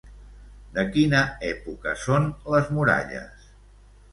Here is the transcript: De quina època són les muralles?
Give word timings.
De 0.77 0.85
quina 0.95 1.19
època 1.51 1.93
són 2.05 2.27
les 2.55 2.73
muralles? 2.79 3.49